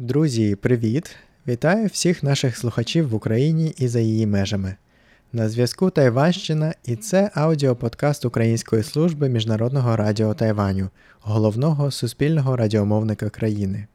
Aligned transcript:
Друзі, 0.00 0.56
привіт! 0.56 1.16
Вітаю 1.48 1.86
всіх 1.86 2.22
наших 2.22 2.56
слухачів 2.56 3.08
в 3.08 3.14
Україні 3.14 3.74
і 3.76 3.88
за 3.88 4.00
її 4.00 4.26
межами. 4.26 4.76
На 5.32 5.48
зв'язку 5.48 5.90
Тайванщина 5.90 6.74
і 6.84 6.96
це 6.96 7.30
аудіоподкаст 7.34 8.24
Української 8.24 8.82
служби 8.82 9.28
Міжнародного 9.28 9.96
радіо 9.96 10.34
Тайваню, 10.34 10.88
головного 11.20 11.90
суспільного 11.90 12.56
радіомовника 12.56 13.30
країни. 13.30 13.86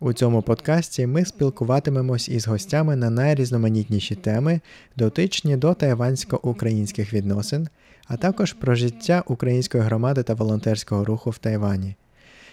У 0.00 0.12
цьому 0.12 0.42
подкасті 0.42 1.06
ми 1.06 1.24
спілкуватимемось 1.24 2.28
із 2.28 2.46
гостями 2.46 2.96
на 2.96 3.10
найрізноманітніші 3.10 4.14
теми, 4.14 4.60
дотичні 4.96 5.56
до 5.56 5.74
тайвансько-українських 5.74 7.12
відносин, 7.12 7.68
а 8.06 8.16
також 8.16 8.52
про 8.52 8.74
життя 8.74 9.22
української 9.26 9.84
громади 9.84 10.22
та 10.22 10.34
волонтерського 10.34 11.04
руху 11.04 11.30
в 11.30 11.38
Тайвані. 11.38 11.96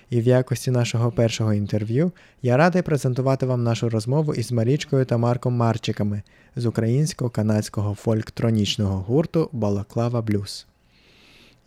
І 0.10 0.22
в 0.22 0.24
якості 0.24 0.72
нашого 0.72 1.12
першого 1.12 1.54
інтерв'ю 1.54 2.12
я 2.42 2.58
радий 2.58 2.82
презентувати 2.82 3.46
вам 3.46 3.64
нашу 3.64 3.90
розмову 3.90 4.34
із 4.34 4.52
Марічкою 4.52 5.06
та 5.06 5.18
Марком 5.18 5.54
Марчиками 5.54 6.22
з 6.56 6.66
українсько-канадського 6.66 7.96
фольктронічного 7.96 9.02
гурту 9.02 9.50
Балаклава 9.52 10.22
Блюз. 10.22 10.68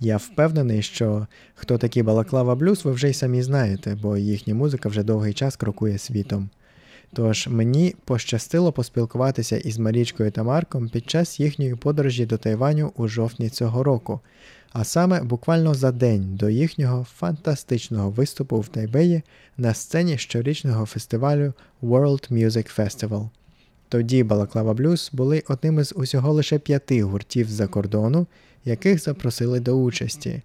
Я 0.01 0.17
впевнений, 0.17 0.83
що 0.83 1.27
хто 1.55 1.79
такі 1.79 2.03
Балаклава 2.03 2.55
Блюз, 2.55 2.85
ви 2.85 2.93
вже 2.93 3.11
й 3.11 3.15
самі 3.15 3.43
знаєте, 3.43 3.99
бо 4.03 4.17
їхня 4.17 4.55
музика 4.55 4.89
вже 4.89 5.03
довгий 5.03 5.35
час 5.35 5.57
крокує 5.57 5.99
світом. 5.99 6.51
Тож 7.13 7.49
мені 7.49 7.95
пощастило 8.05 8.73
поспілкуватися 8.73 9.57
із 9.57 9.79
Марічкою 9.79 10.31
та 10.31 10.43
Марком 10.43 10.89
під 10.89 11.11
час 11.11 11.41
їхньої 11.41 11.75
подорожі 11.75 12.27
до 12.27 12.37
Тайваню 12.37 12.93
у 12.97 13.09
жовтні 13.09 13.49
цього 13.49 13.83
року, 13.83 14.21
а 14.73 14.85
саме 14.85 15.23
буквально 15.23 15.75
за 15.75 15.93
день 15.93 16.37
до 16.37 16.51
їхнього 16.51 17.05
фантастичного 17.05 18.11
виступу 18.11 18.61
в 18.61 18.69
Тайбеї 18.69 19.23
на 19.57 19.75
сцені 19.75 20.19
щорічного 20.19 20.87
фестивалю 20.87 21.53
World 21.83 22.33
Music 22.33 22.79
Festival. 22.79 23.29
Тоді 23.89 24.23
Балаклава 24.23 24.75
Блюз 24.75 25.11
були 25.13 25.43
одним 25.49 25.81
із 25.81 25.93
усього 25.97 26.33
лише 26.33 26.59
п'яти 26.59 27.03
гуртів 27.03 27.51
з-за 27.51 27.67
кордону, 27.67 28.27
яких 28.65 29.03
запросили 29.03 29.61
до 29.61 29.73
участі. 29.73 30.43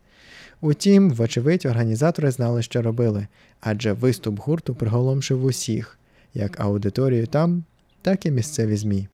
Утім, 0.61 1.11
вочевидь, 1.11 1.65
організатори 1.65 2.31
знали, 2.31 2.61
що 2.63 2.81
робили, 2.81 3.27
адже 3.61 3.93
виступ 3.93 4.39
гурту 4.39 4.75
приголомшив 4.75 5.45
усіх, 5.45 5.99
як 6.33 6.59
аудиторію 6.59 7.27
там, 7.27 7.63
так 8.01 8.25
і 8.25 8.31
місцеві 8.31 8.77
ЗМІ. 8.77 9.07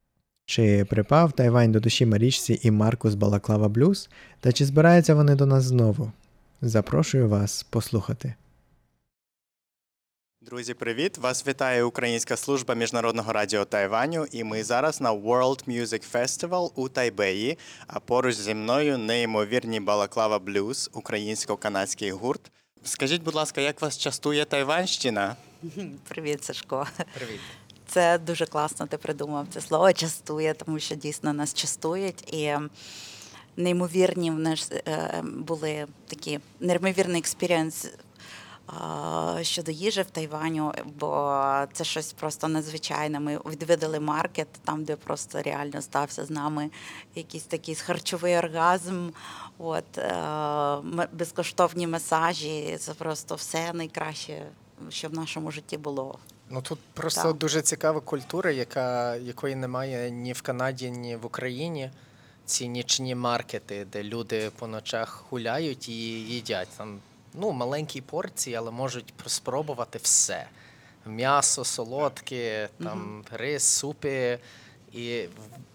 Чи 0.49 0.85
припав 0.85 1.31
Тайвань 1.31 1.71
до 1.71 1.79
душі 1.79 2.05
Марічці 2.05 2.59
і 2.63 2.71
Марку 2.71 3.09
з 3.09 3.15
Балаклава 3.15 3.69
Блюз, 3.69 4.09
та 4.39 4.51
чи 4.51 4.65
збираються 4.65 5.15
вони 5.15 5.35
до 5.35 5.45
нас 5.45 5.63
знову? 5.63 6.11
Запрошую 6.61 7.29
вас 7.29 7.63
послухати. 7.63 8.33
Друзі, 10.41 10.73
привіт! 10.73 11.17
Вас 11.17 11.47
вітає 11.47 11.83
Українська 11.83 12.37
служба 12.37 12.75
міжнародного 12.75 13.33
радіо 13.33 13.65
Тайваню, 13.65 14.25
і 14.31 14.43
ми 14.43 14.63
зараз 14.63 15.01
на 15.01 15.13
World 15.13 15.67
Music 15.67 16.11
Festival 16.11 16.71
у 16.75 16.89
Тайбеї. 16.89 17.57
А 17.87 17.99
поруч 17.99 18.35
зі 18.35 18.53
мною 18.53 18.97
неймовірні 18.97 19.79
Балаклава 19.79 20.39
Блюз, 20.39 20.89
українсько-канадський 20.93 22.11
гурт. 22.11 22.51
Скажіть, 22.83 23.23
будь 23.23 23.35
ласка, 23.35 23.61
як 23.61 23.81
вас 23.81 23.97
частує 23.97 24.45
Тайванщина? 24.45 25.35
Привіт, 26.07 26.43
Сашко. 26.43 26.87
Привіт. 27.13 27.39
Це 27.89 28.17
дуже 28.17 28.45
класно. 28.45 28.87
Ти 28.87 28.97
придумав 28.97 29.47
це 29.49 29.61
слово 29.61 29.93
частує, 29.93 30.53
тому 30.53 30.79
що 30.79 30.95
дійсно 30.95 31.33
нас 31.33 31.53
частують 31.53 32.33
і. 32.33 32.57
Неймовірні 33.57 34.31
в 34.31 34.39
нас 34.39 34.71
е, 34.71 35.23
були 35.23 35.87
такі 36.07 36.39
неймовірний 36.59 37.19
experience 37.19 37.87
щодо 39.41 39.71
їжі 39.71 40.01
в 40.01 40.05
Тайваню, 40.05 40.73
бо 40.99 41.43
це 41.73 41.83
щось 41.83 42.13
просто 42.13 42.47
надзвичайне. 42.47 43.19
Ми 43.19 43.37
відвідали 43.37 43.99
маркет, 43.99 44.47
там, 44.65 44.83
де 44.83 44.95
просто 44.95 45.41
реально 45.41 45.81
стався 45.81 46.25
з 46.25 46.29
нами 46.29 46.69
якийсь 47.15 47.43
такий 47.43 47.75
харчовий 47.75 48.37
оргазм. 48.37 49.09
От 49.57 49.97
е, 49.97 51.07
безкоштовні 51.13 51.87
масажі. 51.87 52.77
Це 52.79 52.93
просто 52.93 53.35
все 53.35 53.73
найкраще, 53.73 54.45
що 54.89 55.07
в 55.07 55.13
нашому 55.13 55.51
житті 55.51 55.77
було. 55.77 56.19
Ну 56.49 56.61
тут 56.61 56.79
просто 56.93 57.23
так. 57.23 57.37
дуже 57.37 57.61
цікава 57.61 57.99
культура, 57.99 58.51
яка 58.51 59.15
якої 59.15 59.55
немає 59.55 60.11
ні 60.11 60.33
в 60.33 60.41
Канаді, 60.41 60.91
ні 60.91 61.15
в 61.15 61.25
Україні. 61.25 61.91
Ці 62.45 62.67
нічні 62.67 63.15
маркети, 63.15 63.85
де 63.91 64.03
люди 64.03 64.51
по 64.59 64.67
ночах 64.67 65.25
гуляють 65.29 65.89
і 65.89 65.93
їдять. 65.93 66.67
Там 66.77 66.99
ну, 67.33 67.51
маленькі 67.51 68.01
порції, 68.01 68.55
але 68.55 68.71
можуть 68.71 69.13
спробувати 69.25 69.99
все: 70.01 70.47
м'ясо, 71.05 71.63
солодке, 71.63 72.69
там 72.83 73.23
рис, 73.31 73.63
супи. 73.63 74.39
І 74.93 75.25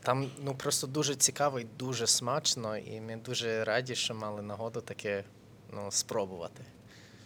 там 0.03 0.31
ну 0.45 0.55
просто 0.55 0.87
дуже 0.87 1.15
цікаво 1.15 1.61
і 1.61 1.67
дуже 1.79 2.07
смачно, 2.07 2.77
і 2.77 3.01
ми 3.01 3.17
дуже 3.17 3.65
раді, 3.65 3.95
що 3.95 4.15
мали 4.15 4.43
нагоду 4.43 4.81
таке 4.81 5.25
ну, 5.73 5.91
спробувати. 5.91 6.65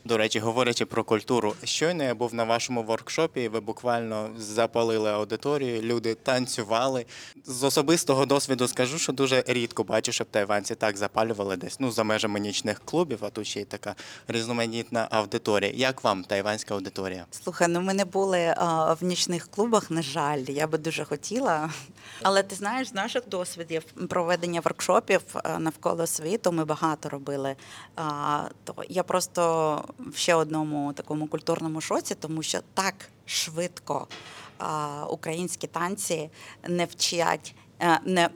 До 0.05 0.17
речі, 0.17 0.39
говорячи 0.39 0.85
про 0.85 1.05
культуру, 1.05 1.55
щойно 1.65 2.05
я 2.05 2.15
був 2.15 2.35
на 2.35 2.45
вашому 2.45 2.83
воркшопі, 2.83 3.43
і 3.43 3.49
ви 3.49 3.61
буквально 3.61 4.31
запалили 4.39 5.11
аудиторію, 5.11 5.83
люди 5.83 6.15
танцювали. 6.15 7.07
З 7.45 7.65
особистого 7.65 8.27
досвіду 8.27 8.69
скажу, 8.69 8.99
що 8.99 9.13
дуже 9.13 9.45
рідко 9.47 9.85
бачу, 9.85 10.13
щоб 10.13 10.27
тайванці 10.31 10.75
так 10.75 10.97
запалювали 10.97 11.57
десь 11.57 11.81
ну 11.81 11.91
за 11.91 12.05
межами 12.05 12.41
нічних 12.41 12.81
клубів, 12.85 13.19
а 13.23 13.31
тут 13.31 13.47
ще 13.47 13.61
й 13.61 13.65
така 13.65 13.95
різноманітна 14.29 15.09
аудиторія. 15.11 15.73
Як 15.75 16.05
вам 16.05 16.25
тайванська 16.25 16.75
аудиторія? 16.75 17.27
Слухай, 17.31 17.69
ну 17.69 17.81
ми 17.81 17.95
не 17.95 18.05
були 18.05 18.55
а, 18.57 18.93
в 18.93 19.05
нічних 19.05 19.49
клубах, 19.49 19.91
на 19.91 20.03
жаль, 20.03 20.45
я 20.49 20.67
би 20.67 20.79
дуже 20.79 21.05
хотіла. 21.05 21.71
Але 22.23 22.43
ти 22.43 22.55
знаєш, 22.55 22.89
з 22.89 22.95
наших 22.95 23.29
досвідів 23.29 23.83
проведення 24.09 24.61
воркшопів 24.61 25.21
навколо 25.59 26.07
світу 26.07 26.53
ми 26.53 26.65
багато 26.65 27.09
робили. 27.09 27.57
А, 27.97 28.45
То 28.65 28.75
я 28.89 29.03
просто 29.03 29.85
в 29.99 30.17
ще 30.17 30.35
одному 30.35 30.93
такому 30.93 31.27
культурному 31.27 31.81
шоці, 31.81 32.15
тому 32.15 32.43
що 32.43 32.59
так 32.75 32.95
швидко 33.27 34.07
українські 35.11 35.67
танці 35.67 36.31
не 36.69 36.85
вчать, 36.85 37.55
е, 37.81 38.01
не, 38.05 38.29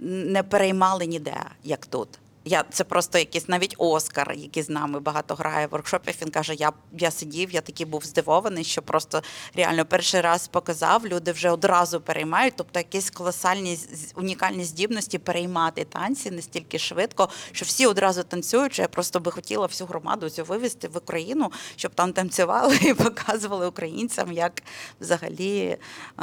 не 0.00 0.42
переймали 0.42 1.06
ніде, 1.06 1.36
як 1.64 1.86
тут. 1.86 2.08
Я 2.44 2.64
це 2.70 2.84
просто 2.84 3.18
якийсь 3.18 3.48
навіть 3.48 3.74
Оскар, 3.78 4.32
який 4.36 4.62
з 4.62 4.68
нами 4.68 5.00
багато 5.00 5.34
грає 5.34 5.66
в 5.66 5.70
воркшопів. 5.70 6.14
Він 6.22 6.30
каже: 6.30 6.54
Я 6.54 6.72
я 6.92 7.10
сидів, 7.10 7.50
я 7.50 7.60
такий 7.60 7.86
був 7.86 8.04
здивований, 8.04 8.64
що 8.64 8.82
просто 8.82 9.22
реально 9.54 9.84
перший 9.84 10.20
раз 10.20 10.48
показав. 10.48 11.06
Люди 11.06 11.32
вже 11.32 11.50
одразу 11.50 12.00
переймають, 12.00 12.54
тобто 12.56 12.78
якісь 12.80 13.10
колосальні 13.10 13.78
унікальні 14.14 14.64
здібності 14.64 15.18
переймати 15.18 15.84
танці 15.84 16.30
настільки 16.30 16.78
швидко, 16.78 17.28
що 17.52 17.64
всі 17.64 17.86
одразу 17.86 18.22
танцюють. 18.22 18.72
що 18.72 18.82
Я 18.82 18.88
просто 18.88 19.20
би 19.20 19.30
хотіла 19.30 19.66
всю 19.66 19.88
громаду 19.88 20.30
цю 20.30 20.44
вивезти 20.44 20.88
в 20.88 20.96
Україну, 20.96 21.52
щоб 21.76 21.94
там 21.94 22.12
танцювали 22.12 22.76
і 22.82 22.94
показували 22.94 23.66
українцям, 23.66 24.32
як 24.32 24.62
взагалі 25.00 25.76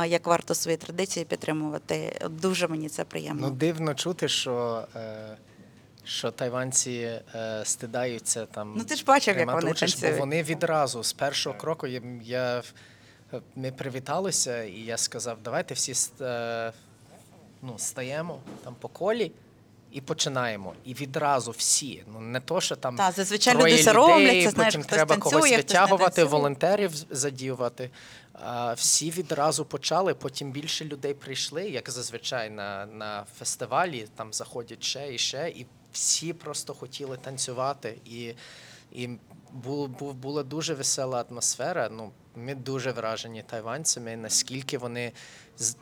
як 0.07 0.27
варто 0.27 0.55
свої 0.55 0.77
традиції 0.77 1.25
підтримувати. 1.25 2.21
Дуже 2.29 2.67
мені 2.67 2.89
це 2.89 3.03
приємно. 3.03 3.47
Ну 3.47 3.53
дивно 3.53 3.95
чути, 3.95 4.27
що. 4.27 4.83
Е 4.95 5.37
що 6.09 6.31
тайванці 6.31 6.91
е, 7.35 7.61
стидаються 7.65 8.45
там. 8.45 8.73
Ну 8.77 8.83
ти 8.83 8.95
ж 8.95 9.03
бачив, 9.05 9.37
як 9.37 9.51
вони 9.53 9.71
участь, 9.71 10.09
бо 10.11 10.17
вони 10.17 10.43
відразу 10.43 11.03
з 11.03 11.13
першого 11.13 11.57
кроку 11.57 11.87
я, 11.87 12.01
я 12.23 12.63
ми 13.55 13.71
привіталися, 13.71 14.63
і 14.63 14.79
я 14.79 14.97
сказав, 14.97 15.37
давайте 15.43 15.73
всі 15.73 15.93
е, 16.21 16.73
ну, 17.61 17.73
стаємо 17.77 18.39
там 18.63 18.75
по 18.79 18.87
колі. 18.87 19.31
І 19.91 20.01
починаємо. 20.01 20.73
І 20.85 20.93
відразу 20.93 21.51
всі. 21.51 22.03
Ну 22.13 22.19
не 22.19 22.39
то, 22.39 22.61
що 22.61 22.75
там 22.75 22.95
Та, 22.95 23.11
зазвичай 23.11 23.53
люди 23.55 23.77
соромляться, 23.77 24.49
знаєш, 24.49 24.75
потім 24.75 24.89
треба 24.89 25.15
танцює, 25.15 25.31
когось 25.31 25.51
витягувати, 25.51 26.23
волонтерів 26.23 26.91
задіювати. 27.09 27.89
А 28.33 28.73
всі 28.73 29.11
відразу 29.11 29.65
почали. 29.65 30.13
Потім 30.13 30.51
більше 30.51 30.85
людей 30.85 31.13
прийшли, 31.13 31.69
як 31.69 31.89
зазвичай 31.89 32.49
на 32.49 32.85
на 32.85 33.25
фестивалі. 33.39 34.07
Там 34.15 34.33
заходять 34.33 34.83
ще 34.83 35.13
і 35.13 35.17
ще, 35.17 35.49
і 35.49 35.65
всі 35.93 36.33
просто 36.33 36.73
хотіли 36.73 37.17
танцювати, 37.17 37.97
і 38.05 38.33
і 38.91 39.09
було, 39.53 39.87
була 40.13 40.43
дуже 40.43 40.73
весела 40.73 41.25
атмосфера. 41.29 41.89
Ну, 41.89 42.11
Ми 42.45 42.55
дуже 42.55 42.91
вражені 42.91 43.43
тайванцями, 43.49 44.17
наскільки 44.17 44.77
вони 44.77 45.11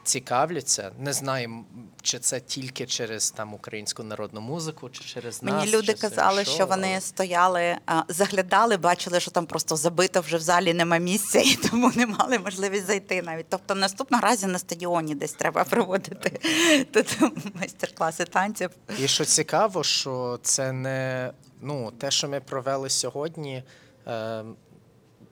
цікавляться. 0.04 0.92
Не 1.00 1.14
знаю, 1.14 1.66
чи 2.02 2.20
це 2.20 2.40
тільки 2.40 2.86
через 2.86 3.32
там 3.32 3.54
українську 3.54 4.04
народну 4.04 4.42
музику, 4.42 4.90
чи 4.90 5.04
через 5.04 5.44
Мені 5.44 5.58
нас. 5.58 5.66
Мені 5.66 5.78
люди 5.78 5.94
казали, 5.94 6.46
що 6.46 6.66
вони 6.66 7.02
стояли, 7.02 7.78
заглядали, 8.08 8.78
бачили, 8.78 9.20
що 9.20 9.32
там 9.32 9.46
просто 9.46 9.76
забито 9.76 10.22
вже 10.22 10.38
в 10.38 10.42
залі 10.42 10.74
нема 10.74 10.98
місця, 10.98 11.40
і 11.40 11.56
тому 11.56 11.92
не 11.96 12.08
мали 12.08 12.40
можливість 12.40 12.88
зайти 12.88 13.22
навіть. 13.22 13.46
Тобто, 13.50 13.76
наступного 13.76 14.24
разі 14.24 14.48
на 14.48 14.60
стадіоні 14.60 15.16
десь 15.16 15.34
треба 15.34 15.64
проводити 15.64 16.40
тут 16.92 17.18
майстер-класи 17.56 18.26
танців. 18.26 18.70
І 19.00 19.08
що 19.08 19.26
цікаво, 19.26 19.84
що 19.84 20.40
це 20.42 20.72
не 20.72 21.32
ну 21.62 21.92
те, 21.92 22.12
що 22.12 22.30
ми 22.30 22.40
провели 22.40 22.90
сьогодні. 22.90 23.64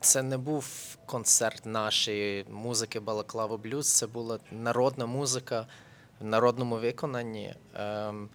Це 0.06 0.24
не 0.24 0.38
був 0.38 0.98
концерт 1.06 1.66
нашої 1.66 2.46
музики 2.50 3.00
Балаклава 3.00 3.58
Блюз, 3.58 3.94
це 3.94 4.08
була 4.08 4.40
народна 4.52 5.06
музика 5.06 5.68
в 6.20 6.26
народному 6.26 6.76
виконанні. 6.76 7.56
Ем, 7.74 8.30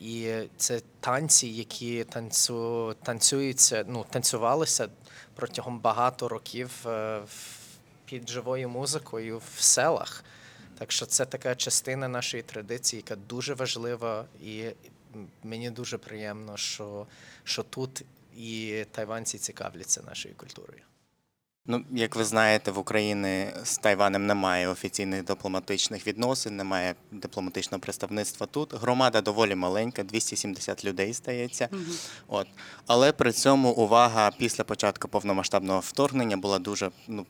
і 0.00 0.32
це 0.56 0.80
танці, 1.00 1.48
які 1.48 2.04
танцю, 2.04 2.94
танцюються, 3.02 3.84
ну, 3.88 4.06
танцювалися 4.10 4.88
протягом 5.34 5.78
багато 5.78 6.28
років 6.28 6.70
е, 6.86 7.22
під 8.04 8.28
живою 8.28 8.68
музикою 8.68 9.38
в 9.38 9.60
селах. 9.60 10.24
Так 10.78 10.92
що 10.92 11.06
це 11.06 11.24
така 11.24 11.54
частина 11.54 12.08
нашої 12.08 12.42
традиції, 12.42 13.02
яка 13.06 13.16
дуже 13.16 13.54
важлива, 13.54 14.24
і 14.42 14.64
мені 15.42 15.70
дуже 15.70 15.98
приємно, 15.98 16.56
що, 16.56 17.06
що 17.44 17.62
тут 17.62 18.04
і 18.36 18.84
тайванці 18.90 19.38
цікавляться 19.38 20.02
нашою 20.02 20.34
культурою. 20.34 20.80
Ну, 21.70 21.84
як 21.90 22.16
ви 22.16 22.24
знаєте, 22.24 22.70
в 22.70 22.78
Україні 22.78 23.46
з 23.64 23.78
Тайванем 23.78 24.26
немає 24.26 24.68
офіційних 24.68 25.24
дипломатичних 25.24 26.06
відносин, 26.06 26.56
немає 26.56 26.94
дипломатичного 27.12 27.80
представництва 27.80 28.46
тут. 28.46 28.74
Громада 28.74 29.20
доволі 29.20 29.54
маленька, 29.54 30.02
270 30.02 30.84
людей 30.84 31.12
здається. 31.12 31.68
От. 32.28 32.46
Але 32.86 33.12
при 33.12 33.32
цьому 33.32 33.70
увага 33.70 34.30
після 34.38 34.64
початку 34.64 35.08
повномасштабного 35.08 35.80
вторгнення 35.80 36.36
була 36.36 36.58
дуже 36.58 36.90
ну, 37.08 37.26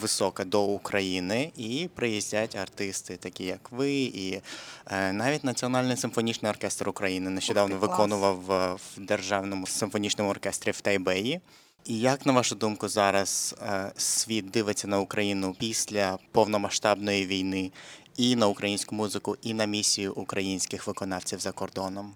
висока 0.00 0.44
до 0.44 0.64
України, 0.64 1.52
і 1.56 1.88
приїздять 1.94 2.56
артисти, 2.56 3.16
такі 3.16 3.44
як 3.44 3.72
ви, 3.72 3.92
і 3.92 4.40
е, 4.86 5.12
навіть 5.12 5.44
Національний 5.44 5.96
симфонічний 5.96 6.50
оркестр 6.50 6.88
України 6.88 7.30
нещодавно 7.30 7.74
Ух 7.74 7.82
виконував 7.82 8.52
е, 8.52 8.74
в 8.74 9.00
державному 9.00 9.66
симфонічному 9.66 10.30
оркестрі 10.30 10.70
в 10.70 10.80
Тайбеї. 10.80 11.40
І 11.84 11.98
як, 11.98 12.26
на 12.26 12.32
вашу 12.32 12.54
думку, 12.54 12.88
зараз 12.88 13.54
е, 13.62 13.92
світ 13.96 14.50
дивиться 14.50 14.88
на 14.88 15.00
Україну 15.00 15.56
після 15.58 16.18
повномасштабної 16.32 17.26
війни 17.26 17.72
і 18.16 18.36
на 18.36 18.46
українську 18.46 18.94
музику, 18.94 19.36
і 19.42 19.54
на 19.54 19.64
місію 19.64 20.12
українських 20.14 20.86
виконавців 20.86 21.40
за 21.40 21.52
кордоном? 21.52 22.14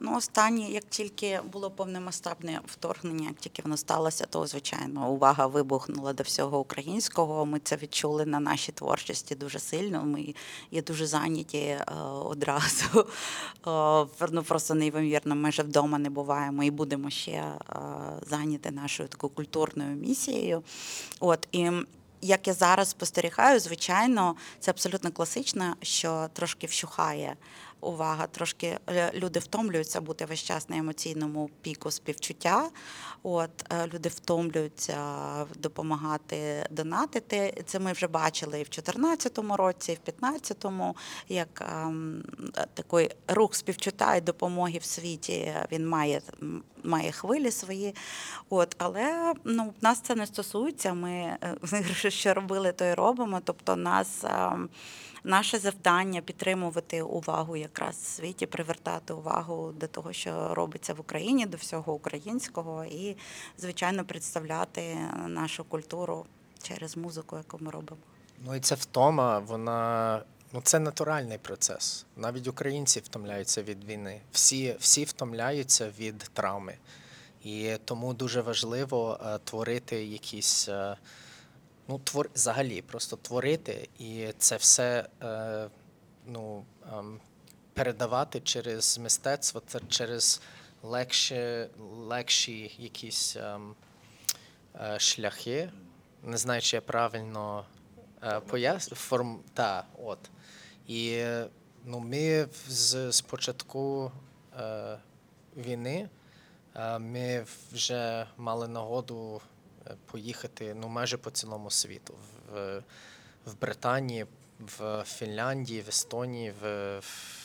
Ну, 0.00 0.16
останнє, 0.16 0.70
як 0.70 0.84
тільки 0.84 1.40
було 1.52 1.70
повномасштабне 1.70 2.60
вторгнення, 2.66 3.28
як 3.28 3.38
тільки 3.38 3.62
воно 3.62 3.76
сталося, 3.76 4.26
то 4.30 4.46
звичайно 4.46 5.10
увага 5.10 5.46
вибухнула 5.46 6.12
до 6.12 6.22
всього 6.22 6.58
українського. 6.58 7.46
Ми 7.46 7.60
це 7.64 7.76
відчули 7.76 8.26
на 8.26 8.40
нашій 8.40 8.72
творчості 8.72 9.34
дуже 9.34 9.58
сильно. 9.58 10.04
Ми 10.04 10.34
є 10.70 10.82
дуже 10.82 11.06
зайняті 11.06 11.58
е, 11.58 11.86
одразу. 12.24 12.84
Е, 13.66 14.28
ну 14.30 14.42
просто 14.42 14.74
неймовірно. 14.74 15.34
Ми 15.34 15.50
вже 15.50 15.62
вдома 15.62 15.98
не 15.98 16.10
буваємо 16.10 16.64
і 16.64 16.70
будемо 16.70 17.10
ще 17.10 17.30
е, 17.30 17.56
зайняті 18.26 18.70
нашою 18.70 19.08
такою 19.08 19.32
культурною 19.32 19.96
місією. 19.96 20.62
От 21.20 21.48
і. 21.52 21.70
Як 22.20 22.46
я 22.46 22.54
зараз 22.54 22.90
спостерігаю, 22.90 23.60
звичайно, 23.60 24.36
це 24.60 24.70
абсолютно 24.70 25.10
класично, 25.10 25.76
що 25.82 26.28
трошки 26.32 26.66
вщухає 26.66 27.36
увага, 27.80 28.26
трошки 28.26 28.78
е, 28.88 29.10
люди 29.14 29.40
втомлюються 29.40 30.00
бути 30.00 30.24
весь 30.24 30.42
час 30.42 30.68
на 30.68 30.76
емоційному 30.76 31.50
піку 31.62 31.90
співчуття. 31.90 32.68
От 33.22 33.50
е, 33.72 33.86
люди 33.94 34.08
втомлюються 34.08 34.98
допомагати 35.56 36.66
донатити. 36.70 37.64
Це 37.66 37.78
ми 37.78 37.92
вже 37.92 38.06
бачили 38.06 38.60
і 38.60 38.62
в 38.62 38.68
2014 38.68 39.38
році, 39.38 39.92
і 39.92 39.94
в 39.94 40.04
2015, 40.04 40.66
як 41.28 41.64
ем, 41.72 42.24
е, 42.56 42.66
такий 42.74 43.10
рух 43.28 43.54
співчуття 43.54 44.16
і 44.16 44.20
допомоги 44.20 44.78
в 44.78 44.84
світі 44.84 45.54
він 45.72 45.88
має, 45.88 46.20
має 46.84 47.12
хвилі 47.12 47.50
свої. 47.50 47.94
От, 48.50 48.74
але 48.78 49.34
ну, 49.44 49.72
нас 49.80 50.00
це 50.00 50.14
не 50.14 50.26
стосується. 50.26 50.94
Ми 50.94 51.10
е, 51.12 51.84
що 52.10 52.34
робили, 52.34 52.72
то 52.72 52.84
й 52.84 52.94
робимо. 52.94 53.40
Тобто, 53.44 53.76
нас. 53.76 54.24
ем, 54.24 54.68
Наше 55.24 55.58
завдання 55.58 56.20
підтримувати 56.20 57.02
увагу 57.02 57.56
якраз 57.68 57.96
в 57.96 58.06
світі, 58.06 58.46
привертати 58.46 59.12
увагу 59.12 59.72
до 59.72 59.86
того, 59.86 60.12
що 60.12 60.54
робиться 60.54 60.94
в 60.94 61.00
Україні, 61.00 61.46
до 61.46 61.56
всього 61.56 61.92
українського, 61.92 62.84
і, 62.84 63.16
звичайно, 63.58 64.04
представляти 64.04 64.96
нашу 65.26 65.64
культуру 65.64 66.26
через 66.62 66.96
музику, 66.96 67.36
яку 67.36 67.58
ми 67.60 67.70
робимо. 67.70 68.00
Ну 68.44 68.54
і 68.54 68.60
ця 68.60 68.74
втома, 68.74 69.38
вона 69.38 70.22
ну 70.52 70.60
це 70.62 70.78
натуральний 70.78 71.38
процес. 71.38 72.06
Навіть 72.16 72.48
українці 72.48 73.00
втомляються 73.00 73.62
від 73.62 73.84
війни. 73.84 74.20
Всі, 74.32 74.76
всі 74.80 75.04
втомляються 75.04 75.90
від 75.98 76.18
травми. 76.18 76.74
І 77.44 77.76
тому 77.84 78.14
дуже 78.14 78.40
важливо 78.40 79.20
е, 79.26 79.38
творити 79.44 80.04
якісь. 80.04 80.68
Е, 80.68 80.96
ну, 81.88 81.98
твор... 82.04 82.30
взагалі, 82.34 82.82
просто 82.82 83.16
творити, 83.16 83.88
і 83.98 84.26
це 84.38 84.56
все 84.56 85.08
е, 85.22 85.68
ну, 86.26 86.64
ем, 86.98 87.20
передавати 87.78 88.40
через 88.40 88.98
мистецтво, 88.98 89.62
це 89.66 89.80
через 89.88 90.40
легші, 90.82 91.66
легші 91.96 92.76
якісь 92.78 93.36
ем, 93.36 93.74
е, 94.74 94.98
шляхи. 94.98 95.70
Не 96.22 96.36
знаю, 96.36 96.62
чи 96.62 96.76
я 96.76 96.80
правильно 96.80 97.66
е, 98.22 98.40
пояс... 98.40 98.88
форм... 98.88 99.40
Та, 99.54 99.84
от. 100.04 100.18
І 100.86 101.24
ну, 101.84 101.98
ми 101.98 102.48
з, 102.68 103.12
з 103.12 103.20
початку 103.20 104.12
е, 104.60 104.98
війни 105.56 106.08
е, 106.76 106.98
ми 106.98 107.46
вже 107.72 108.26
мали 108.36 108.68
нагоду 108.68 109.40
е, 109.86 109.94
поїхати 110.06 110.74
ну, 110.74 110.88
майже 110.88 111.16
по 111.16 111.30
цілому 111.30 111.70
світу. 111.70 112.14
В, 112.52 112.82
в 113.46 113.60
Британії, 113.60 114.26
в 114.60 115.04
Фінляндії, 115.06 115.80
в 115.80 115.88
Естонії, 115.88 116.54
в, 116.62 116.98
в, 116.98 117.37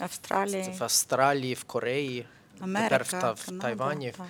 Австралії, 0.00 0.62
в 0.78 0.82
Австралії, 0.82 1.54
в 1.54 1.64
Кореї, 1.64 2.26
Америка, 2.60 2.88
тепер 2.98 3.02
в, 3.04 3.10
Та- 3.10 3.32
в 3.32 3.44
Канада, 3.46 3.62
Тайвані. 3.66 4.10
так. 4.10 4.26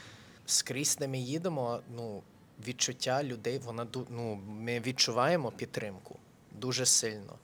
Скрізь, 0.47 0.97
де 0.97 1.09
ми 1.09 1.19
їдемо, 1.19 1.81
ну, 1.97 2.23
відчуття 2.67 3.23
людей, 3.25 3.59
вона 3.59 3.85
ду- 3.85 4.07
ну, 4.11 4.41
ми 4.49 4.81
відчуваємо 4.81 5.51
підтримку 5.51 6.19
дуже 6.53 6.87
сильно. 6.87 7.35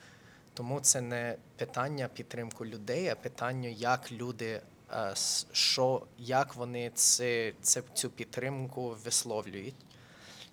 Тому 0.54 0.80
це 0.80 1.00
не 1.00 1.36
питання 1.56 2.08
підтримку 2.14 2.66
людей, 2.66 3.08
а 3.08 3.14
питання, 3.14 3.68
як 3.68 4.12
люди, 4.12 4.60
е, 4.92 5.10
с- 5.12 5.46
що, 5.52 6.06
як 6.18 6.54
вони 6.54 6.90
це, 6.94 7.52
це, 7.62 7.82
цю 7.94 8.10
підтримку 8.10 8.96
висловлюють. 9.04 9.74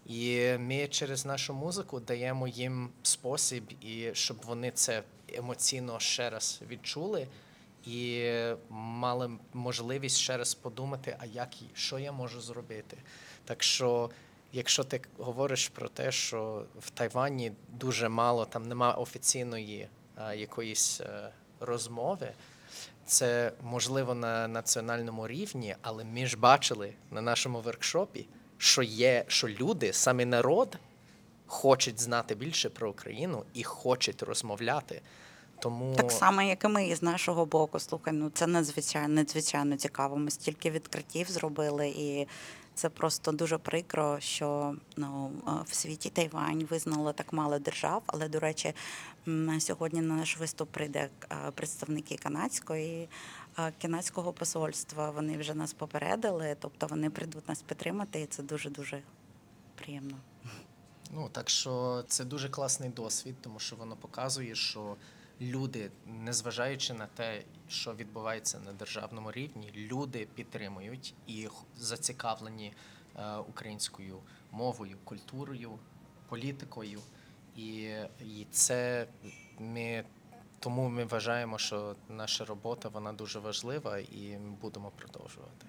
І 0.05 0.51
ми 0.59 0.87
через 0.87 1.25
нашу 1.25 1.53
музику 1.53 1.99
даємо 1.99 2.47
їм 2.47 2.89
спосіб, 3.03 3.63
і 3.81 4.09
щоб 4.13 4.37
вони 4.45 4.71
це 4.71 5.03
емоційно 5.33 5.99
ще 5.99 6.29
раз 6.29 6.61
відчули 6.69 7.27
і 7.85 8.31
мали 8.69 9.31
можливість 9.53 10.17
ще 10.17 10.37
раз 10.37 10.53
подумати, 10.53 11.15
а 11.19 11.25
як 11.25 11.49
що 11.73 11.99
я 11.99 12.11
можу 12.11 12.41
зробити. 12.41 12.97
Так 13.45 13.63
що, 13.63 14.09
якщо 14.53 14.83
ти 14.83 15.01
говориш 15.17 15.69
про 15.69 15.89
те, 15.89 16.11
що 16.11 16.65
в 16.79 16.89
Тайвані 16.89 17.51
дуже 17.69 18.09
мало, 18.09 18.45
там 18.45 18.67
нема 18.67 18.93
офіційної 18.93 19.87
а, 20.15 20.33
якоїсь 20.33 21.01
е, 21.01 21.31
розмови. 21.59 22.31
Це 23.05 23.51
можливо 23.63 24.13
на 24.13 24.47
національному 24.47 25.27
рівні, 25.27 25.75
але 25.81 26.03
ми 26.03 26.25
ж 26.25 26.37
бачили 26.37 26.93
на 27.11 27.21
нашому 27.21 27.61
воркшопі, 27.61 28.27
що 28.57 28.81
є, 28.81 29.25
що 29.27 29.47
люди, 29.47 29.93
саме 29.93 30.25
народ, 30.25 30.77
хочуть 31.45 31.99
знати 32.01 32.35
більше 32.35 32.69
про 32.69 32.89
Україну 32.89 33.45
і 33.53 33.63
хочуть 33.63 34.23
розмовляти. 34.23 35.01
Тому 35.61 35.95
Так 35.95 36.11
само, 36.11 36.41
як 36.41 36.63
і 36.63 36.67
ми 36.67 36.87
із 36.87 37.03
нашого 37.03 37.45
боку. 37.45 37.79
Слухай, 37.79 38.13
ну 38.13 38.29
це 38.33 38.47
надзвичайно 38.47 39.13
надзвичайно 39.13 39.77
цікаво. 39.77 40.17
Ми 40.17 40.31
стільки 40.31 40.71
відкриттів 40.71 41.31
зробили, 41.31 41.89
і 41.89 42.27
це 42.75 42.89
просто 42.89 43.31
дуже 43.31 43.57
прикро, 43.57 44.19
що 44.19 44.75
ну 44.97 45.31
е, 45.47 45.51
в 45.65 45.73
світі 45.73 46.09
Тайвань 46.09 46.67
визнало 46.69 47.13
так 47.13 47.33
мало 47.33 47.59
держав. 47.59 48.03
Але 48.05 48.29
до 48.29 48.39
речі, 48.39 48.73
сьогодні 49.59 50.01
на 50.01 50.15
наш 50.15 50.37
виступ 50.37 50.69
прийде 50.71 51.09
е, 51.31 51.51
представники 51.55 52.15
канадської. 52.15 53.09
е, 53.59 53.73
Канадського 53.81 54.33
посольства 54.33 55.09
вони 55.09 55.37
вже 55.37 55.53
нас 55.53 55.73
попередили, 55.73 56.55
тобто 56.59 56.87
вони 56.87 57.09
прийдуть 57.09 57.49
нас 57.49 57.61
підтримати, 57.61 58.21
і 58.21 58.25
це 58.25 58.43
дуже 58.43 58.69
дуже 58.69 59.01
приємно. 59.75 60.17
Ну 61.13 61.29
так 61.31 61.49
що 61.49 62.03
це 62.07 62.25
дуже 62.25 62.49
класний 62.49 62.89
досвід, 62.89 63.35
тому 63.41 63.59
що 63.59 63.75
воно 63.75 63.95
показує, 63.95 64.55
що 64.55 64.95
люди, 65.41 65.91
незважаючи 66.05 66.93
на 66.93 67.07
те, 67.07 67.43
що 67.67 67.93
відбувається 67.95 68.59
на 68.59 68.73
державному 68.73 69.31
рівні, 69.31 69.71
люди 69.75 70.27
підтримують 70.35 71.13
і 71.27 71.47
зацікавлені 71.77 72.73
е, 73.15 73.35
українською 73.35 74.19
мовою, 74.51 74.97
культурою, 75.03 75.79
політикою. 76.29 76.99
І, 77.55 77.71
і 78.19 78.47
це 78.51 79.07
ми 79.59 80.05
тому 80.61 80.89
ми 80.89 81.05
вважаємо, 81.05 81.57
що 81.57 81.95
наша 82.09 82.45
робота 82.45 82.89
вона 82.89 83.13
дуже 83.13 83.39
важлива, 83.39 83.97
і 83.97 84.37
ми 84.37 84.49
будемо 84.61 84.91
продовжувати. 84.91 85.65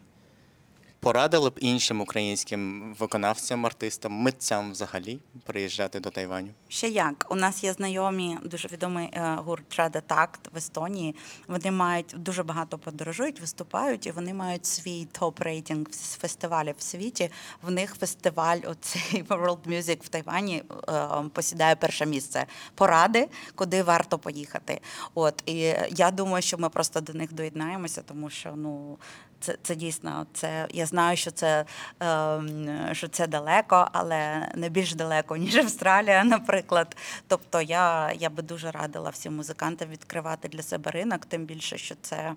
Порадили 1.03 1.51
б 1.51 1.59
іншим 1.61 2.01
українським 2.01 2.95
виконавцям, 2.99 3.67
артистам, 3.67 4.13
митцям 4.13 4.73
взагалі 4.73 5.19
приїжджати 5.45 6.01
до 6.01 6.11
Тайваню? 6.11 6.49
Ще 6.69 6.89
як 6.89 7.27
у 7.31 7.35
нас 7.35 7.65
є 7.65 7.73
знайомі, 7.73 8.39
дуже 8.45 8.69
відомий 8.69 9.07
е, 9.13 9.39
гурт 9.45 9.77
Рада 9.77 10.01
Такт 10.01 10.41
в 10.53 10.57
Естонії. 10.57 11.15
Вони 11.49 11.71
мають 11.71 12.15
дуже 12.17 12.43
багато 12.43 12.79
подорожують, 12.79 13.41
виступають, 13.41 14.07
і 14.07 14.11
вони 14.11 14.35
мають 14.35 14.67
свій 14.67 15.07
топ-рейтинг 15.21 15.87
фестивалів 16.19 16.75
в 16.79 16.83
світі. 16.83 17.31
В 17.63 17.71
них 17.71 17.95
фестиваль, 17.95 18.59
оцей 18.65 19.25
World 19.29 19.69
Music 19.69 20.05
в 20.05 20.09
Тайвані 20.09 20.63
е, 20.89 21.09
посідає 21.33 21.77
перше 21.77 22.07
місце. 22.07 22.47
Поради, 22.75 23.29
куди 23.55 23.83
варто 23.83 24.19
поїхати. 24.19 24.81
От 25.15 25.43
і 25.47 25.75
я 25.91 26.11
думаю, 26.11 26.43
що 26.43 26.59
ми 26.59 26.69
просто 26.69 27.01
до 27.01 27.13
них 27.13 27.33
доєднаємося, 27.33 28.03
тому 28.03 28.31
що 28.31 28.53
ну. 28.57 28.99
Це, 29.43 29.57
це 29.63 29.75
дійсно, 29.75 30.27
це 30.33 30.69
я 30.71 30.87
знаю, 30.87 31.17
що 31.17 31.31
це, 31.31 31.65
е, 32.03 32.91
що 32.93 33.09
це 33.09 33.27
далеко, 33.27 33.89
але 33.93 34.49
не 34.55 34.69
більш 34.69 34.95
далеко, 34.95 35.37
ніж 35.43 35.57
Австралія, 35.57 36.25
наприклад. 36.25 36.97
Тобто 37.29 37.61
я, 37.61 38.13
я 38.13 38.31
би 38.31 38.43
дуже 38.43 38.71
радила 38.71 39.11
всім 39.11 39.37
музикантам 39.37 39.89
відкривати 39.89 40.49
для 40.49 40.63
себе 40.63 40.91
ринок, 40.91 41.27
тим 41.27 41.45
більше, 41.45 41.79
що 41.79 41.95
це. 42.03 42.35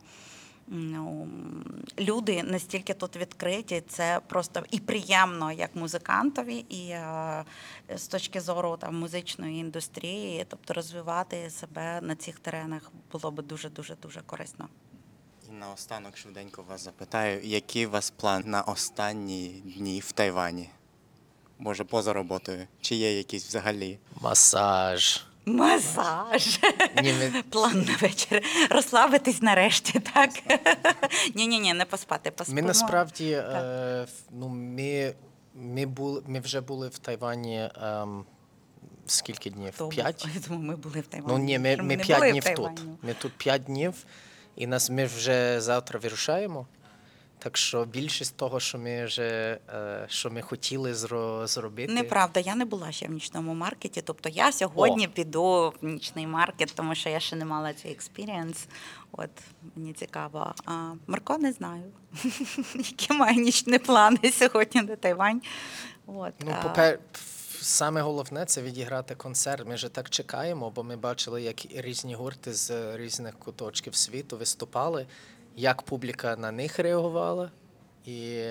Ну, 0.67 1.27
люди 1.99 2.43
настільки 2.43 2.93
тут 2.93 3.15
відкриті, 3.15 3.83
це 3.87 4.19
просто 4.27 4.63
і 4.71 4.79
приємно 4.79 5.51
як 5.51 5.75
музикантові, 5.75 6.65
і 6.69 6.89
е, 6.89 7.45
з 7.95 8.07
точки 8.07 8.41
зору 8.41 8.77
там 8.77 8.99
музичної 8.99 9.59
індустрії, 9.59 10.45
тобто 10.49 10.73
розвивати 10.73 11.49
себе 11.49 11.99
на 12.01 12.15
цих 12.15 12.39
теренах 12.39 12.91
було 13.11 13.31
би 13.31 13.43
дуже 13.43 13.69
дуже 13.69 13.95
дуже 13.95 14.21
корисно. 14.21 14.67
Наостанок 15.59 16.17
швиденько 16.17 16.61
вас 16.63 16.83
запитаю, 16.83 17.41
який 17.43 17.85
у 17.85 17.89
вас 17.89 18.09
план 18.09 18.43
на 18.45 18.61
останні 18.61 19.47
дні 19.77 19.99
в 19.99 20.11
Тайвані? 20.11 20.69
Може, 21.59 21.83
поза 21.83 22.13
роботою? 22.13 22.67
Чи 22.81 22.95
є 22.95 23.17
якісь 23.17 23.47
взагалі? 23.47 23.99
Масаж. 24.21 25.21
Масаж. 25.45 26.59
Ні, 27.03 27.13
ми- 27.13 27.43
План 27.49 27.81
на 27.81 27.95
вечір. 28.01 28.41
Розслабитись 28.69 29.41
нарешті, 29.41 29.99
так? 29.99 30.29
Ні, 31.35 31.47
ні, 31.47 31.59
ні, 31.59 31.73
не 31.73 31.85
поспати, 31.85 32.31
поспимо. 32.31 32.55
Ми 32.55 32.67
насправді 32.67 33.31
е, 33.31 34.07
ну, 34.31 34.47
ми, 34.49 35.13
ми, 35.55 35.85
були, 35.85 36.21
ми 36.27 36.39
вже 36.39 36.61
були 36.61 36.87
в 36.87 36.97
Тайвані 36.97 37.69
ем, 37.81 38.25
скільки 39.05 39.49
днів? 39.49 39.73
Хто? 39.75 39.87
П'ять? 39.89 40.27
Я 40.35 40.41
думаю, 40.47 40.67
ми 40.67 40.75
були 40.75 40.99
в 40.99 41.07
Тайвані. 41.07 41.33
Ну 41.37 41.43
ні, 41.43 41.59
ми, 41.59 41.77
ми 41.77 41.95
не 41.97 42.03
п'ять 42.03 42.17
були 42.19 42.29
в 42.29 42.31
днів 42.31 42.43
тут. 42.43 42.55
Тайвані? 42.55 42.97
Ми 43.01 43.13
тут 43.13 43.33
п'ять 43.37 43.63
днів, 43.63 43.93
і 44.55 44.67
нас 44.67 44.89
ми 44.89 45.05
вже 45.05 45.61
завтра 45.61 45.99
вирушаємо. 45.99 46.67
Так 47.39 47.57
що 47.57 47.85
більшість 47.85 48.37
того, 48.37 48.59
що 48.59 48.77
ми 48.77 49.05
вже 49.05 49.59
е, 49.73 50.05
що 50.09 50.31
ми 50.31 50.41
хотіли 50.41 50.93
зро, 50.93 51.47
зробити. 51.47 51.93
Неправда, 51.93 52.39
я 52.39 52.55
не 52.55 52.65
була 52.65 52.91
ще 52.91 53.07
в 53.07 53.11
нічному 53.11 53.53
маркеті. 53.53 54.01
Тобто 54.01 54.29
я 54.29 54.51
сьогодні 54.51 55.07
О. 55.07 55.09
піду 55.09 55.73
в 55.81 55.85
нічний 55.85 56.27
маркет, 56.27 56.73
тому 56.75 56.95
що 56.95 57.09
я 57.09 57.19
ще 57.19 57.35
не 57.35 57.45
мала 57.45 57.73
цей 57.73 57.91
experience. 57.91 58.67
От 59.11 59.29
мені 59.75 59.93
цікаво. 59.93 60.53
А 60.65 60.91
Марко 61.07 61.37
не 61.37 61.51
знаю, 61.51 61.83
які 62.75 63.13
має 63.13 63.35
нічні 63.35 63.79
плани 63.79 64.31
сьогодні 64.31 64.81
на 64.81 64.95
Тайвань. 64.95 65.41
От, 66.07 66.33
Ну, 66.45 66.55
попер... 66.63 66.99
саме 67.65 68.01
головне 68.01 68.45
це 68.45 68.61
відіграти 68.61 69.15
концерт. 69.15 69.67
Ми 69.67 69.75
вже 69.75 69.89
так 69.89 70.09
чекаємо, 70.09 70.69
бо 70.69 70.83
ми 70.83 70.95
бачили, 70.95 71.41
як 71.41 71.65
різні 71.65 72.15
гурти 72.15 72.53
з 72.53 72.97
різних 72.97 73.39
куточків 73.39 73.95
світу 73.95 74.37
виступали, 74.37 75.07
як 75.55 75.81
публіка 75.81 76.35
на 76.35 76.51
них 76.51 76.79
реагувала, 76.79 77.51
і 78.05 78.45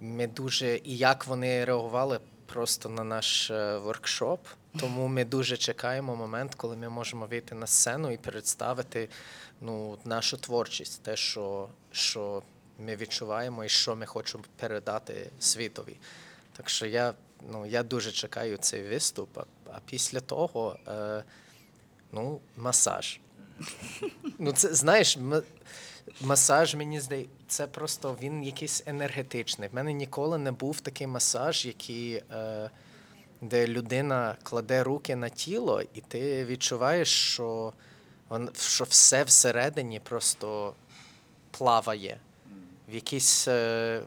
ми 0.00 0.26
дуже 0.26 0.76
і 0.76 0.96
як 0.96 1.26
вони 1.26 1.64
реагували 1.64 2.20
просто 2.46 2.88
на 2.88 3.04
наш 3.04 3.50
е, 3.50 3.78
воркшоп. 3.78 4.46
Тому 4.80 5.08
ми 5.08 5.24
дуже 5.24 5.56
чекаємо 5.56 6.16
момент, 6.16 6.54
коли 6.54 6.76
ми 6.76 6.88
можемо 6.88 7.26
вийти 7.26 7.54
на 7.54 7.66
сцену 7.66 8.10
і 8.10 8.16
представити 8.16 9.08
ну, 9.60 9.98
нашу 10.04 10.36
творчість, 10.36 11.02
те, 11.02 11.16
що, 11.16 11.68
що 11.92 12.42
ми 12.78 12.96
відчуваємо 12.96 13.64
і 13.64 13.68
що 13.68 13.96
ми 13.96 14.06
хочемо 14.06 14.44
передати 14.56 15.30
світові. 15.38 15.96
Так 16.56 16.68
що 16.68 16.86
я, 16.86 17.14
ну, 17.52 17.66
я 17.66 17.82
дуже 17.82 18.12
чекаю 18.12 18.56
цей 18.56 18.88
виступ, 18.88 19.38
а, 19.38 19.44
а 19.72 19.78
після 19.86 20.20
того 20.20 20.76
е, 20.88 21.24
ну, 22.12 22.40
масаж. 22.56 23.20
Ну, 24.38 24.52
це 24.52 24.74
знаєш, 24.74 25.16
м- 25.16 25.42
масаж, 26.20 26.74
мені 26.74 27.00
здається, 27.00 27.30
це 27.48 27.66
просто 27.66 28.16
він 28.22 28.42
якийсь 28.44 28.82
енергетичний. 28.86 29.68
В 29.68 29.74
мене 29.74 29.92
ніколи 29.92 30.38
не 30.38 30.52
був 30.52 30.80
такий 30.80 31.06
масаж, 31.06 31.66
який, 31.66 32.22
е, 32.32 32.70
де 33.40 33.66
людина 33.66 34.36
кладе 34.42 34.82
руки 34.84 35.16
на 35.16 35.28
тіло, 35.28 35.82
і 35.94 36.00
ти 36.00 36.44
відчуваєш, 36.44 37.08
що, 37.08 37.72
вон, 38.28 38.50
що 38.58 38.84
все 38.84 39.24
всередині 39.24 40.00
просто 40.00 40.74
плаває. 41.50 42.20
В 42.88 42.94
якійсь, 42.94 43.48
е, 43.48 44.02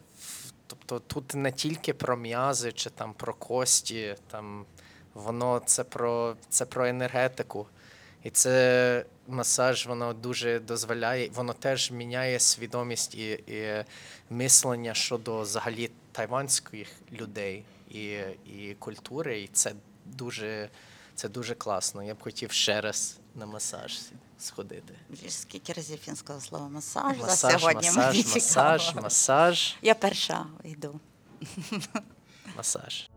тобто 0.79 0.99
тут 0.99 1.35
не 1.35 1.51
тільки 1.51 1.93
про 1.93 2.17
м'язи 2.17 2.71
чи 2.71 2.89
там 2.89 3.13
про 3.13 3.33
кості, 3.33 4.15
там 4.31 4.65
воно 5.13 5.61
це 5.65 5.83
про, 5.83 6.35
це 6.49 6.65
про 6.65 6.87
енергетику. 6.87 7.67
І 8.23 8.29
це 8.29 9.05
масаж, 9.27 9.87
воно 9.87 10.13
дуже 10.13 10.59
дозволяє, 10.59 11.29
воно 11.33 11.53
теж 11.53 11.91
міняє 11.91 12.39
свідомість 12.39 13.15
і, 13.15 13.31
і 13.31 13.85
мислення 14.29 14.93
щодо 14.93 15.41
взагалі 15.41 15.91
тайванських 16.11 16.87
людей 17.11 17.63
і, 17.89 18.03
і 18.45 18.75
культури. 18.79 19.41
І 19.41 19.47
це 19.47 19.73
дуже, 20.05 20.69
це 21.15 21.29
дуже 21.29 21.55
класно. 21.55 22.03
Я 22.03 22.13
б 22.13 22.21
хотів 22.21 22.51
ще 22.51 22.81
раз 22.81 23.19
на 23.35 23.45
масаж 23.45 23.99
сходити. 24.39 24.95
Скільки 25.29 25.73
разів 25.73 25.99
він 26.07 26.15
сказав 26.15 26.43
слово 26.43 26.69
масаж, 26.69 27.17
за 27.19 27.35
сьогодні 27.35 27.87
масаж, 27.91 28.15
мені 28.15 28.25
масаж, 28.33 28.95
масаж, 28.95 29.75
Я 29.81 29.95
перша 29.95 30.45
йду. 30.63 30.99
масаж. 32.57 33.09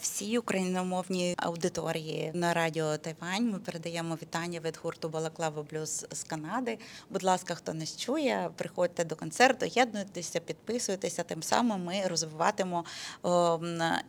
Всій 0.00 0.38
україномовній 0.38 1.34
аудиторії 1.38 2.30
на 2.34 2.54
радіо 2.54 2.96
Тайвань 2.96 3.50
ми 3.50 3.58
передаємо 3.58 4.14
вітання 4.22 4.60
від 4.60 4.78
гурту 4.82 5.08
Балаклава 5.08 5.62
Блюз 5.62 6.06
з 6.12 6.22
Канади. 6.22 6.78
Будь 7.10 7.22
ласка, 7.22 7.54
хто 7.54 7.74
нас 7.74 7.96
чує, 7.96 8.50
приходьте 8.56 9.04
до 9.04 9.16
концерту, 9.16 9.66
єднуйтеся, 9.66 10.40
підписуйтеся. 10.40 11.22
Тим 11.22 11.42
самим 11.42 11.84
ми 11.84 12.02
розвиватимо 12.06 12.84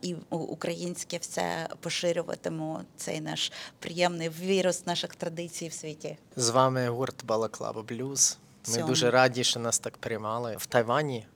і 0.02 0.16
українське 0.30 1.18
все 1.18 1.68
поширюватимемо 1.80 2.82
цей 2.96 3.20
наш 3.20 3.52
приємний 3.78 4.28
вірус 4.28 4.86
наших 4.86 5.16
традицій 5.16 5.68
в 5.68 5.72
світі. 5.72 6.18
З 6.36 6.50
вами 6.50 6.88
гурт 6.88 7.24
Балаклава 7.24 7.82
Блюз. 7.82 8.38
Ми 8.68 8.74
Сьомий. 8.74 8.88
дуже 8.88 9.10
раді, 9.10 9.44
що 9.44 9.60
нас 9.60 9.78
так 9.78 9.96
приймали 9.96 10.56
в 10.58 10.66
Тайвані. 10.66 11.26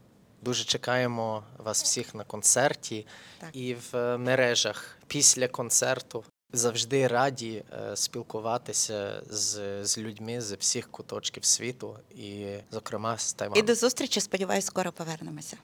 Дуже 0.43 0.65
чекаємо 0.65 1.45
вас 1.59 1.83
всіх 1.83 2.15
на 2.15 2.25
концерті 2.25 3.07
Так. 3.39 3.51
і 3.53 3.75
в 3.75 3.97
е, 3.97 4.19
мережах 4.19 4.99
після 5.07 5.49
концерту. 5.49 6.25
Завжди 6.53 7.07
раді 7.07 7.65
е, 7.73 7.97
спілкуватися 7.97 9.23
з, 9.31 9.85
з 9.85 9.99
людьми 9.99 10.41
з 10.41 10.53
всіх 10.53 10.91
куточків 10.91 11.45
світу, 11.45 11.99
і, 12.11 12.47
зокрема, 12.71 13.19
з 13.19 13.33
Тайвану. 13.33 13.61
І 13.61 13.63
до 13.63 13.75
зустрічі. 13.75 14.21
Сподіваюсь, 14.21 14.65
скоро 14.65 14.93
повернемося. 14.93 15.57